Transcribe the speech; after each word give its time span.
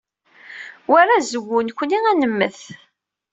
War 0.89 1.09
azwu, 1.17 1.57
nekkni 1.65 1.99
ad 2.11 2.15
nemmet. 2.17 2.59